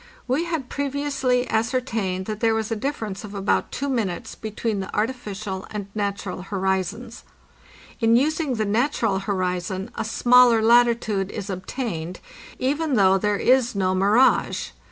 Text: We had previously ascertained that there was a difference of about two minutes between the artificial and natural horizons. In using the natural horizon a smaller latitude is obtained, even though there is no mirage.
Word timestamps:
We 0.27 0.45
had 0.45 0.67
previously 0.67 1.47
ascertained 1.47 2.25
that 2.25 2.39
there 2.39 2.55
was 2.55 2.71
a 2.71 2.75
difference 2.75 3.23
of 3.23 3.35
about 3.35 3.71
two 3.71 3.87
minutes 3.87 4.33
between 4.33 4.79
the 4.79 4.89
artificial 4.95 5.67
and 5.69 5.89
natural 5.93 6.41
horizons. 6.41 7.23
In 7.99 8.15
using 8.15 8.55
the 8.55 8.65
natural 8.65 9.19
horizon 9.19 9.91
a 9.93 10.03
smaller 10.03 10.59
latitude 10.63 11.29
is 11.29 11.51
obtained, 11.51 12.19
even 12.57 12.95
though 12.95 13.19
there 13.19 13.37
is 13.37 13.75
no 13.75 13.93
mirage. 13.93 14.69